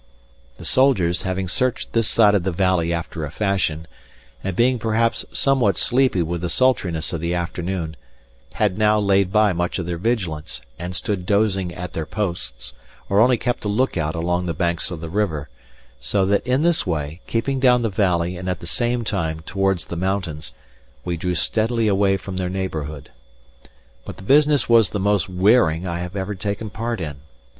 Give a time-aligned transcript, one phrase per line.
[0.55, 3.85] The soldiers, having searched this side of the valley after a fashion,
[4.43, 7.95] and being perhaps somewhat sleepy with the sultriness of the afternoon,
[8.53, 12.73] had now laid by much of their vigilance, and stood dozing at their posts
[13.09, 15.49] or only kept a look out along the banks of the river;
[15.99, 19.85] so that in this way, keeping down the valley and at the same time towards
[19.85, 20.51] the mountains,
[21.05, 23.11] we drew steadily away from their neighbourhood.
[24.03, 27.17] But the business was the most wearing I had ever taken part in.